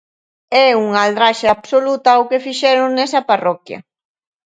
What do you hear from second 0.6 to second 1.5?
É unha aldraxe